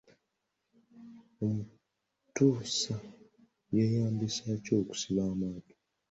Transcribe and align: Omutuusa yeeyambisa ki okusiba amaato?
Omutuusa 1.43 2.95
yeeyambisa 3.75 4.45
ki 4.63 4.71
okusiba 4.79 5.21
amaato? 5.31 5.75